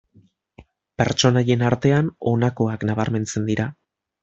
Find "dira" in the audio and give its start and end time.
3.53-3.71